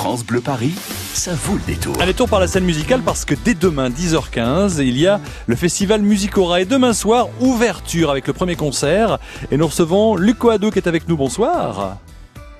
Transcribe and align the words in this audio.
France 0.00 0.24
Bleu 0.24 0.40
Paris, 0.40 0.72
ça 1.12 1.34
vaut 1.34 1.56
le 1.56 1.74
détour. 1.74 1.94
Allez, 2.00 2.14
tour 2.14 2.26
par 2.26 2.40
la 2.40 2.46
scène 2.46 2.64
musicale 2.64 3.02
parce 3.04 3.26
que 3.26 3.34
dès 3.34 3.52
demain, 3.52 3.90
10h15, 3.90 4.80
il 4.80 4.98
y 4.98 5.06
a 5.06 5.20
le 5.46 5.54
festival 5.56 6.00
Musicora. 6.00 6.62
Et 6.62 6.64
demain 6.64 6.94
soir, 6.94 7.28
ouverture 7.38 8.10
avec 8.10 8.26
le 8.26 8.32
premier 8.32 8.56
concert. 8.56 9.18
Et 9.50 9.58
nous 9.58 9.66
recevons 9.66 10.16
Luc 10.16 10.38
Coadou 10.38 10.70
qui 10.70 10.78
est 10.78 10.88
avec 10.88 11.06
nous. 11.06 11.18
Bonsoir. 11.18 11.98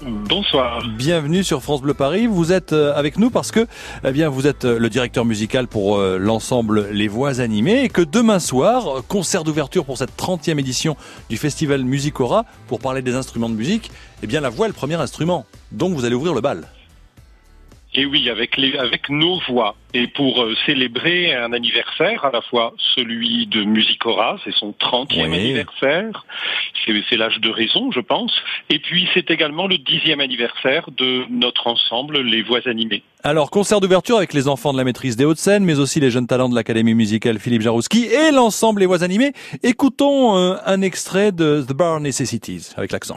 Bonsoir. 0.00 0.82
Bienvenue 0.96 1.44
sur 1.44 1.62
France 1.62 1.82
Bleu 1.82 1.92
Paris. 1.92 2.26
Vous 2.26 2.52
êtes 2.52 2.72
euh, 2.72 2.94
avec 2.94 3.18
nous 3.18 3.28
parce 3.28 3.52
que, 3.52 3.66
eh 4.02 4.12
bien, 4.12 4.30
vous 4.30 4.46
êtes 4.46 4.64
euh, 4.64 4.78
le 4.78 4.88
directeur 4.88 5.26
musical 5.26 5.68
pour 5.68 5.98
euh, 5.98 6.16
l'ensemble 6.16 6.88
Les 6.90 7.06
Voix 7.06 7.40
Animées 7.40 7.84
et 7.84 7.90
que 7.90 8.00
demain 8.00 8.38
soir, 8.38 9.02
concert 9.08 9.44
d'ouverture 9.44 9.84
pour 9.84 9.98
cette 9.98 10.16
30e 10.16 10.58
édition 10.58 10.96
du 11.28 11.36
festival 11.36 11.84
Musicora 11.84 12.46
pour 12.66 12.78
parler 12.78 13.02
des 13.02 13.14
instruments 13.14 13.50
de 13.50 13.56
musique, 13.56 13.90
eh 14.22 14.26
bien, 14.26 14.40
la 14.40 14.48
voix 14.48 14.64
est 14.64 14.70
le 14.70 14.74
premier 14.74 14.94
instrument. 14.94 15.44
Donc, 15.70 15.92
vous 15.92 16.06
allez 16.06 16.14
ouvrir 16.14 16.32
le 16.32 16.40
bal. 16.40 16.66
Et 17.98 18.04
oui, 18.04 18.28
avec, 18.28 18.56
les, 18.58 18.76
avec 18.76 19.08
nos 19.08 19.40
voix. 19.48 19.74
Et 19.94 20.06
pour 20.06 20.42
euh, 20.42 20.54
célébrer 20.66 21.34
un 21.34 21.52
anniversaire, 21.54 22.24
à 22.26 22.30
la 22.30 22.42
fois 22.42 22.74
celui 22.94 23.46
de 23.46 23.64
Musicora, 23.64 24.38
c'est 24.44 24.52
son 24.54 24.74
30e 24.78 25.06
Oui. 25.16 25.22
anniversaire, 25.34 26.26
c'est 26.84 26.92
c'est 27.08 27.16
l'âge 27.16 27.40
de 27.40 27.48
raison, 27.48 27.90
je 27.92 28.00
pense. 28.00 28.32
Et 28.68 28.78
puis 28.78 29.08
c'est 29.14 29.30
également 29.30 29.66
le 29.66 29.76
10e 29.76 30.20
anniversaire 30.20 30.90
de 30.96 31.24
notre 31.30 31.66
ensemble, 31.68 32.20
Les 32.20 32.42
Voix 32.42 32.60
Animées. 32.66 33.02
Alors, 33.22 33.50
concert 33.50 33.80
d'ouverture 33.80 34.18
avec 34.18 34.34
les 34.34 34.46
enfants 34.46 34.72
de 34.72 34.78
la 34.78 34.84
maîtrise 34.84 35.16
des 35.16 35.24
Hauts-de-Seine, 35.24 35.64
mais 35.64 35.78
aussi 35.78 35.98
les 35.98 36.10
jeunes 36.10 36.26
talents 36.26 36.48
de 36.50 36.54
l'Académie 36.54 36.94
musicale 36.94 37.38
Philippe 37.38 37.62
Jarouski 37.62 38.04
et 38.04 38.30
l'ensemble 38.30 38.80
Les 38.80 38.86
Voix 38.86 39.02
animées. 39.02 39.32
Écoutons 39.62 40.36
euh, 40.36 40.56
un 40.66 40.82
extrait 40.82 41.32
de 41.32 41.64
The 41.66 41.72
Bar 41.72 42.00
Necessities 42.00 42.72
avec 42.76 42.92
l'accent. 42.92 43.16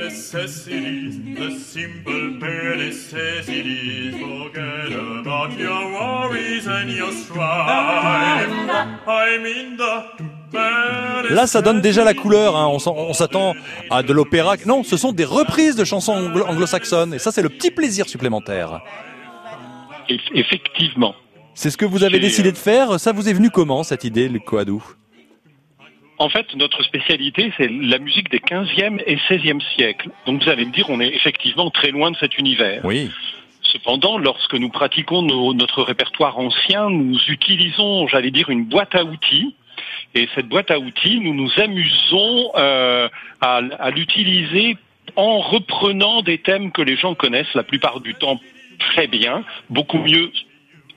For 0.00 0.06
the 0.06 0.08
bare 0.08 0.08
necessities, 0.08 1.18
the 1.36 1.50
simple 1.58 2.38
bare 2.40 2.76
necessities. 2.76 4.14
Forget 4.14 4.92
about 5.20 5.58
your 5.58 5.92
worries 5.92 6.66
and 6.66 6.88
your 6.90 7.12
strife. 7.12 8.48
I'm 9.06 9.44
in 9.44 9.76
the 9.76 10.22
bare 10.52 11.30
Là, 11.30 11.46
ça 11.46 11.60
donne 11.62 11.80
déjà 11.80 12.04
la 12.04 12.14
couleur. 12.14 12.56
hein. 12.56 12.66
On 12.86 13.12
s'attend 13.12 13.54
à 13.90 14.02
de 14.02 14.12
l'opéra. 14.12 14.54
Non, 14.66 14.82
ce 14.84 14.96
sont 14.96 15.12
des 15.12 15.24
reprises 15.24 15.76
de 15.76 15.84
chansons 15.84 16.12
anglo- 16.14 16.46
anglo-saxonnes. 16.46 17.14
Et 17.14 17.18
ça, 17.18 17.30
c'est 17.30 17.42
le 17.42 17.48
petit 17.50 17.70
plaisir 17.70 18.08
supplémentaire. 18.08 18.80
Effectivement, 20.34 21.14
C'est 21.54 21.70
ce 21.70 21.76
que 21.76 21.84
vous 21.84 22.02
avez 22.04 22.18
décidé 22.18 22.48
euh, 22.48 22.52
de 22.52 22.56
faire. 22.56 22.98
Ça 22.98 23.12
vous 23.12 23.28
est 23.28 23.32
venu 23.32 23.50
comment, 23.50 23.82
cette 23.84 24.04
idée, 24.04 24.28
Luc 24.28 24.44
Coadou? 24.44 24.82
En 26.20 26.28
fait, 26.28 26.54
notre 26.54 26.82
spécialité, 26.84 27.50
c'est 27.56 27.68
la 27.70 27.98
musique 27.98 28.30
des 28.30 28.40
15e 28.40 29.02
et 29.06 29.16
16e 29.28 29.60
siècles. 29.74 30.10
Donc 30.26 30.42
vous 30.44 30.50
allez 30.50 30.66
me 30.66 30.70
dire, 30.70 30.90
on 30.90 31.00
est 31.00 31.08
effectivement 31.16 31.70
très 31.70 31.90
loin 31.90 32.10
de 32.10 32.16
cet 32.18 32.36
univers. 32.36 32.84
Oui. 32.84 33.10
Cependant, 33.62 34.18
lorsque 34.18 34.52
nous 34.54 34.68
pratiquons 34.68 35.22
nos- 35.22 35.54
notre 35.54 35.82
répertoire 35.82 36.38
ancien, 36.38 36.90
nous 36.90 37.18
utilisons, 37.28 38.06
j'allais 38.06 38.30
dire, 38.30 38.50
une 38.50 38.64
boîte 38.66 38.94
à 38.94 39.02
outils. 39.04 39.54
Et 40.14 40.28
cette 40.34 40.46
boîte 40.46 40.70
à 40.70 40.78
outils, 40.78 41.20
nous 41.20 41.32
nous 41.32 41.50
amusons 41.58 42.50
euh, 42.56 43.08
à, 43.40 43.60
à 43.78 43.90
l'utiliser 43.90 44.76
en 45.16 45.38
reprenant 45.40 46.20
des 46.20 46.36
thèmes 46.36 46.70
que 46.70 46.82
les 46.82 46.96
gens 46.96 47.14
connaissent 47.14 47.54
la 47.54 47.62
plupart 47.62 48.00
du 48.00 48.14
temps 48.14 48.38
très 48.78 49.06
bien, 49.06 49.42
beaucoup 49.70 49.98
mieux 49.98 50.30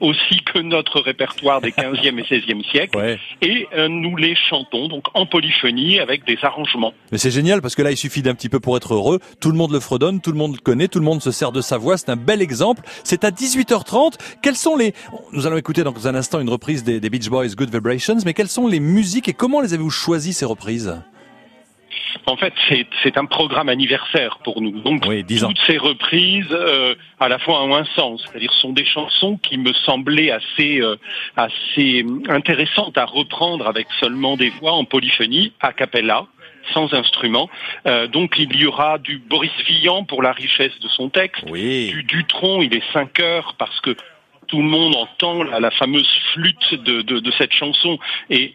aussi 0.04 0.42
que 0.44 0.60
notre 0.60 1.00
répertoire 1.00 1.62
des 1.62 1.72
15e 1.72 2.20
et 2.20 2.24
16e 2.24 2.70
siècles. 2.70 2.98
Ouais. 2.98 3.20
Et 3.42 3.68
euh, 3.74 3.88
nous 3.88 4.16
les 4.18 4.36
chantons 4.36 4.90
donc 4.90 5.06
en 5.14 5.26
polyphonie 5.26 6.00
avec 6.00 6.26
des 6.26 6.38
arrangements. 6.44 6.94
Mais 7.12 7.18
c'est 7.18 7.32
génial 7.32 7.62
parce 7.62 7.74
que 7.74 7.82
là, 7.82 7.90
il 7.90 7.98
suffit 7.98 8.22
d'un 8.22 8.36
petit 8.36 8.50
peu 8.50 8.60
pour 8.60 8.76
être 8.76 8.94
heureux. 8.94 9.20
Tout 9.40 9.50
le 9.50 9.58
monde 9.58 9.72
le 9.72 9.80
fredonne, 9.80 10.20
tout 10.22 10.32
le 10.32 10.38
monde 10.38 10.56
le 10.56 10.62
connaît, 10.62 10.90
tout 10.90 11.00
le 11.00 11.06
monde 11.06 11.22
se 11.22 11.32
sert 11.32 11.54
de 11.54 11.62
sa 11.62 11.78
voix. 11.78 11.98
C'est 11.98 12.10
un 12.10 12.18
bel 12.18 12.42
exemple. 12.42 12.84
C'est 13.04 13.24
à 13.24 13.32
18h30. 13.32 14.16
Quels 14.42 14.58
sont 14.58 14.76
les... 14.76 14.94
Nous 15.32 15.48
allons 15.48 15.58
écouter 15.58 15.84
dans 15.84 16.08
un 16.08 16.16
instant 16.16 16.42
une 16.42 16.50
reprise 16.50 16.84
des, 16.84 17.00
des 17.00 17.10
Beach 17.10 17.30
Boys, 17.30 17.56
Good 17.56 17.72
Vibrations. 17.72 18.18
Mais 18.26 18.34
quelles 18.34 18.50
sont 18.50 18.68
les 18.68 18.82
musiques 18.82 19.30
et 19.30 19.34
comment 19.34 19.62
les 19.62 19.74
avez-vous 19.74 19.90
choisies, 19.90 20.34
ces 20.34 20.46
reprises? 20.46 20.94
En 22.26 22.38
fait, 22.38 22.54
c'est- 22.70 22.88
c'est 23.04 23.18
un 23.18 23.26
programme 23.26 23.70
anniversaire 23.70 24.38
pour 24.44 24.62
nous. 24.62 24.80
Donc, 24.82 25.04
Oui, 25.08 25.24
10 25.24 25.44
ans. 25.44 25.48
toutes 25.50 25.66
ces 25.66 25.78
reprises, 25.78 26.48
euh, 26.52 26.96
à 27.20 27.28
la 27.30 27.40
fois 27.40 27.64
ont 27.64 27.76
un 27.76 27.86
sens. 27.96 28.24
C'est-à-dire, 28.30 28.54
sont 28.54 28.72
des 28.74 28.86
chansons 28.86 29.38
qui 29.38 29.58
me 29.58 29.74
semblaient 29.74 30.32
assez, 30.32 30.80
euh, 30.82 30.96
assez 31.36 32.06
intéressantes 32.30 32.98
à 32.98 33.06
reprendre 33.06 33.68
avec 33.68 33.88
seulement 34.00 34.38
des 34.38 34.50
voix 34.50 34.74
en 34.74 34.86
polyphonie, 34.86 35.54
a 35.60 35.74
cappella, 35.74 36.26
sans 36.74 36.94
instrument. 36.94 37.50
Euh, 37.88 38.08
donc, 38.08 38.36
il 38.38 38.56
y 38.56 38.66
aura 38.66 38.98
du 38.98 39.18
Boris 39.18 39.52
Vian 39.68 40.04
pour 40.06 40.24
la 40.24 40.32
richesse 40.32 40.78
de 40.80 40.88
son 40.88 41.10
texte, 41.10 41.44
Oui. 41.50 41.90
du 41.92 42.04
Dutron, 42.04 42.62
il 42.62 42.74
est 42.76 42.84
5 42.94 43.20
heures 43.20 43.56
parce 43.58 43.80
que 43.82 43.96
tout 44.48 44.58
le 44.62 44.68
monde 44.68 44.96
entend 44.96 45.44
la, 45.44 45.60
la 45.60 45.72
fameuse 45.72 46.08
flûte 46.34 46.74
de, 46.76 47.02
de, 47.02 47.20
de 47.20 47.32
cette 47.38 47.54
chanson 47.54 47.98
et 48.30 48.54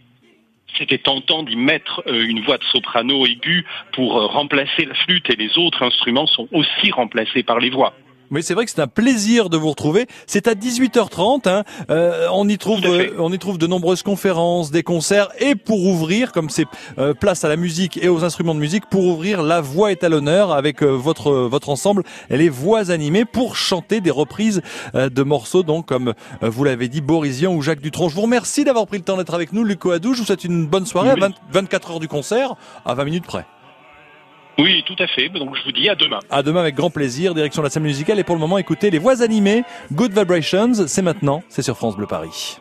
c'était 0.78 0.98
tentant 0.98 1.42
d'y 1.42 1.56
mettre 1.56 2.02
euh, 2.06 2.26
une 2.26 2.40
voix 2.40 2.58
de 2.58 2.64
soprano 2.64 3.26
aiguë 3.26 3.64
pour 3.92 4.18
euh, 4.18 4.26
remplacer 4.26 4.84
la 4.84 4.94
flûte 4.94 5.28
et 5.30 5.36
les 5.36 5.58
autres 5.58 5.82
instruments 5.82 6.26
sont 6.26 6.48
aussi 6.52 6.90
remplacés 6.90 7.42
par 7.42 7.58
les 7.58 7.70
voix. 7.70 7.94
Mais 8.30 8.42
c'est 8.42 8.54
vrai 8.54 8.64
que 8.64 8.70
c'est 8.70 8.80
un 8.80 8.86
plaisir 8.86 9.48
de 9.48 9.56
vous 9.56 9.70
retrouver. 9.70 10.06
C'est 10.26 10.48
à 10.48 10.54
18h30. 10.54 11.48
Hein. 11.48 11.64
Euh, 11.90 12.26
on 12.32 12.48
y 12.48 12.58
trouve, 12.58 12.80
euh, 12.84 13.10
on 13.18 13.32
y 13.32 13.38
trouve 13.38 13.58
de 13.58 13.66
nombreuses 13.66 14.02
conférences, 14.02 14.70
des 14.70 14.82
concerts, 14.82 15.28
et 15.38 15.54
pour 15.54 15.84
ouvrir, 15.84 16.32
comme 16.32 16.50
c'est 16.50 16.66
euh, 16.98 17.14
place 17.14 17.44
à 17.44 17.48
la 17.48 17.56
musique 17.56 17.98
et 18.02 18.08
aux 18.08 18.24
instruments 18.24 18.54
de 18.54 18.60
musique, 18.60 18.86
pour 18.90 19.04
ouvrir, 19.06 19.42
la 19.42 19.60
voix 19.60 19.90
est 19.92 20.04
à 20.04 20.08
l'honneur 20.08 20.52
avec 20.52 20.82
euh, 20.82 20.86
votre 20.86 21.30
votre 21.32 21.68
ensemble, 21.68 22.02
les 22.30 22.48
voix 22.48 22.90
animées 22.90 23.24
pour 23.24 23.56
chanter 23.56 24.00
des 24.00 24.10
reprises 24.10 24.60
euh, 24.94 25.08
de 25.08 25.22
morceaux, 25.22 25.62
donc 25.62 25.86
comme 25.86 26.14
euh, 26.42 26.48
vous 26.48 26.64
l'avez 26.64 26.88
dit, 26.88 27.00
Borisian 27.00 27.54
ou 27.54 27.62
Jacques 27.62 27.80
Dutronc. 27.80 28.08
Je 28.08 28.14
vous 28.14 28.22
remercie 28.22 28.64
d'avoir 28.64 28.86
pris 28.86 28.98
le 28.98 29.04
temps 29.04 29.16
d'être 29.16 29.34
avec 29.34 29.52
nous, 29.52 29.64
Luco 29.64 29.90
Adou. 29.90 30.14
Je 30.14 30.20
vous 30.20 30.26
souhaite 30.26 30.44
une 30.44 30.66
bonne 30.66 30.86
soirée 30.86 31.10
Oui. 31.14 31.22
à 31.22 31.28
20 31.28 31.34
24 31.52 31.90
heures 31.92 32.00
du 32.00 32.08
concert, 32.08 32.54
à 32.84 32.94
20 32.94 33.04
minutes 33.04 33.26
près. 33.26 33.44
Oui, 34.58 34.82
tout 34.86 34.96
à 34.98 35.06
fait. 35.06 35.28
Donc 35.28 35.54
je 35.56 35.64
vous 35.64 35.72
dis 35.72 35.88
à 35.88 35.94
demain. 35.94 36.18
À 36.30 36.42
demain 36.42 36.60
avec 36.60 36.74
grand 36.74 36.90
plaisir, 36.90 37.34
direction 37.34 37.62
la 37.62 37.70
scène 37.70 37.84
musicale 37.84 38.18
et 38.18 38.24
pour 38.24 38.34
le 38.34 38.40
moment 38.40 38.58
écoutez 38.58 38.90
les 38.90 38.98
voix 38.98 39.22
animées, 39.22 39.62
Good 39.92 40.12
Vibrations, 40.12 40.86
c'est 40.86 41.02
maintenant, 41.02 41.42
c'est 41.48 41.62
sur 41.62 41.76
France 41.76 41.96
Bleu 41.96 42.06
Paris. 42.06 42.58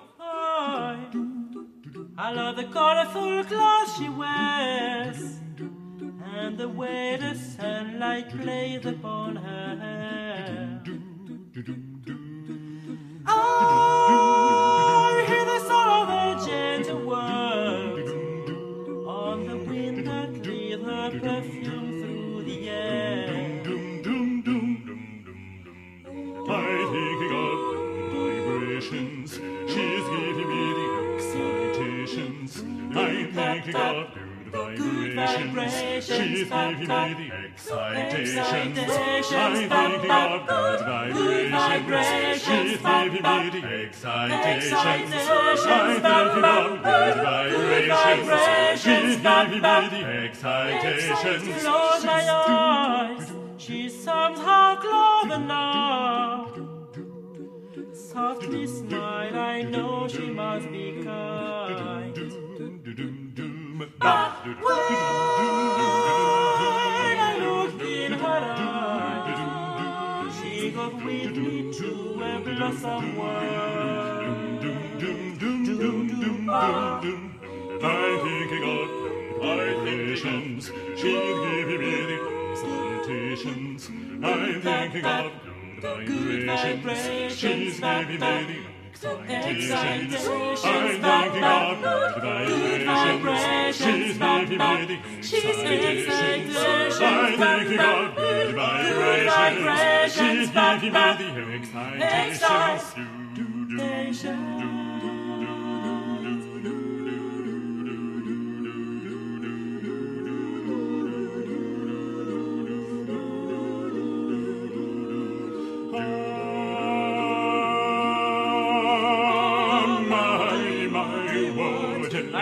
I 2.20 2.34
love 2.34 2.56
the 2.56 2.68
colorful 2.74 3.44
clothes 3.46 3.96
she 3.96 4.10
wears 4.10 5.40
and 6.36 6.58
the 6.58 6.68
way 6.68 7.16
the 7.18 7.36
sunlight 7.36 8.28
plays 8.42 8.86
upon 8.86 9.36
her 9.36 9.78
hair. 9.80 10.82
She's 36.18 36.50
giving 36.50 36.80
me 36.80 37.14
the 37.14 37.28
excitations. 37.34 38.78
I'm 39.70 39.94
of 39.94 40.48
good 40.48 40.80
vibrations. 40.82 42.42
She's 42.44 42.78
giving 42.78 43.14
me 43.14 43.50
the 43.52 43.62
excitations. 44.34 45.14
I'm 45.64 46.44
of 46.44 46.84
good 46.84 47.16
vibrations. 47.24 48.82
She's 48.82 49.16
giving 49.18 49.52
me 49.52 49.80
the 49.90 50.02
excitations. 50.26 51.62
Close 51.62 52.04
my 52.04 52.24
eyes, 52.30 53.26
she's 53.58 53.94
somehow 54.04 54.76
closer 54.76 55.40
now. 55.40 56.52
Softly 57.94 58.66
smile, 58.66 59.38
I 59.38 59.62
know 59.62 60.08
she 60.08 60.32
must 60.32 60.72
be 60.72 61.04
kind. 61.04 62.47
To 72.58 72.66
a 72.66 72.70
blossom 72.70 73.18
world. 73.18 74.64
I'm 77.80 78.20
thinking 78.24 78.64
of 78.64 78.88
vibrations. 79.42 80.72
She's 80.96 81.04
giving 81.04 81.80
me 81.80 81.96
the 82.10 82.18
excitations. 82.52 83.90
I'm 84.24 84.62
thinking 84.62 85.06
of 85.06 85.32
good 85.82 86.48
vibrations. 86.48 87.38
She's 87.38 87.80
giving 87.80 88.08
me 88.08 88.18
the 88.18 88.77
Excitations 89.04 90.62
I'm 90.64 91.02
knocking 91.02 91.44
on 91.44 91.82
good 91.82 92.86
vibrations 92.86 93.76
She's 93.78 94.18
motivating 94.18 95.04
excitations 95.06 96.56
I'm 97.00 97.40
knocking 97.40 97.80
on 97.80 98.16
good 98.16 98.56
vibrations 98.56 100.14
She's 100.14 100.52
motivating 100.52 101.38
excitations 102.02 102.98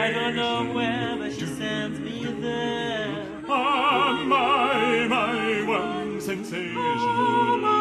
I 0.06 0.12
don't 0.12 0.36
know 0.36 0.72
where, 0.72 1.16
but 1.18 1.34
she 1.34 1.48
sends 1.48 2.00
me 2.00 2.26
there. 2.40 3.26
Ah, 3.50 4.24
my, 4.24 5.08
my, 5.08 5.64
one 5.68 6.22
sensation. 6.22 6.78
Oh 6.78 7.58
my, 7.60 7.75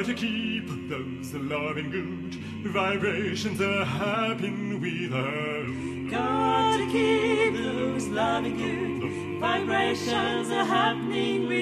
Gotta 0.00 0.14
keep 0.14 0.66
those 0.88 1.34
loving 1.34 1.90
good 1.90 2.34
vibrations 2.72 3.60
are 3.60 3.84
happening 3.84 4.80
with 4.80 5.12
her. 5.12 6.10
Got 6.10 6.78
to 6.78 6.86
keep 6.90 7.52
those 7.62 8.06
loving 8.06 8.56
good 8.56 9.38
vibrations 9.42 10.48
are 10.48 10.64
happening 10.64 11.48
with 11.48 11.59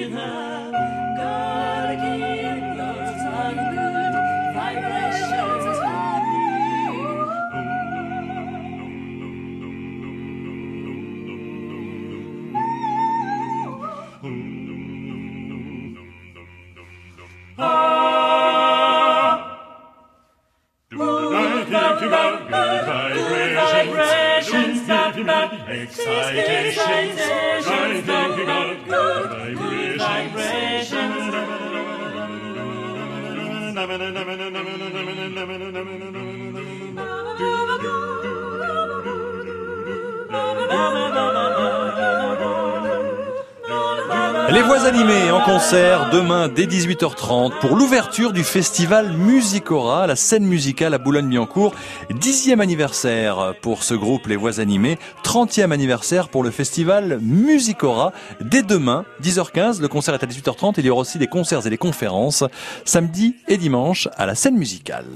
excitations. 25.71 26.79
I 27.67 28.01
think 28.01 28.43
about 28.43 28.87
good 28.87 29.97
vibrations. 29.99 31.29
Les 44.51 44.63
voix 44.63 44.81
animées 44.85 45.29
en 45.29 45.41
concert 45.41 46.09
demain 46.09 46.47
dès 46.47 46.65
18h30 46.65 47.59
pour 47.59 47.75
l'ouverture 47.75 48.33
du 48.33 48.43
festival 48.43 49.11
Musicora, 49.13 50.07
la 50.07 50.15
scène 50.15 50.43
musicale 50.43 50.95
à 50.95 50.97
Boulogne-Billancourt. 50.97 51.75
Dixième 52.09 52.59
anniversaire 52.59 53.53
pour 53.61 53.83
ce 53.83 53.93
groupe 53.93 54.25
Les 54.25 54.37
Voix 54.37 54.59
animées, 54.59 54.97
30e 55.23 55.71
anniversaire 55.71 56.29
pour 56.29 56.41
le 56.41 56.49
festival 56.49 57.19
Musicora. 57.21 58.11
Dès 58.41 58.63
demain, 58.63 59.05
10h15, 59.21 59.81
le 59.81 59.87
concert 59.87 60.15
est 60.15 60.23
à 60.23 60.27
18h30. 60.27 60.75
Il 60.77 60.85
y 60.85 60.89
aura 60.89 61.01
aussi 61.01 61.19
des 61.19 61.27
concerts 61.27 61.67
et 61.67 61.69
des 61.69 61.77
conférences 61.77 62.43
samedi 62.85 63.35
et 63.47 63.57
dimanche 63.57 64.07
à 64.17 64.25
la 64.25 64.33
scène 64.33 64.57
musicale. 64.57 65.09